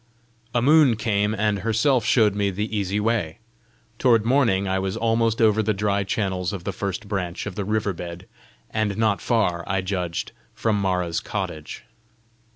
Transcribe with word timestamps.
A 0.55 0.63
moon 0.63 0.95
came, 0.95 1.35
and 1.35 1.59
herself 1.59 2.03
showed 2.03 2.33
me 2.33 2.49
the 2.49 2.75
easy 2.75 2.99
way: 2.99 3.37
toward 3.99 4.25
morning 4.25 4.67
I 4.67 4.79
was 4.79 4.97
almost 4.97 5.39
over 5.39 5.61
the 5.61 5.75
dry 5.75 6.03
channels 6.03 6.53
of 6.53 6.63
the 6.63 6.71
first 6.73 7.07
branch 7.07 7.45
of 7.45 7.53
the 7.53 7.65
river 7.65 7.93
bed, 7.93 8.25
and 8.71 8.97
not 8.97 9.21
far, 9.21 9.63
I 9.67 9.81
judged, 9.81 10.31
from 10.55 10.81
Mara's 10.81 11.19
cottage. 11.19 11.83